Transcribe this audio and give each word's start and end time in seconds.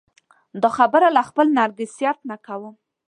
دا 0.61 0.69
خبره 0.77 1.07
له 1.15 1.21
خپل 1.29 1.45
نرګسیت 1.59 2.17
نه 2.29 2.37
کوم. 2.45 2.75